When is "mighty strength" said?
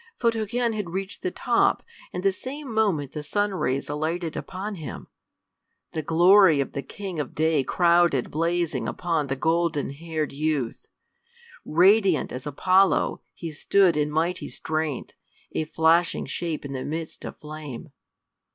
14.09-15.13